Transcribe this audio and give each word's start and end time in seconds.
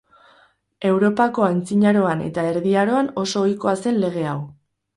Europako 0.91 1.45
Antzinaroan 1.49 2.25
eta 2.29 2.47
Erdi 2.55 2.73
Aroan 2.85 3.13
oso 3.25 3.45
ohikoa 3.47 3.77
zen 3.85 4.05
lege 4.07 4.29
hau. 4.31 4.37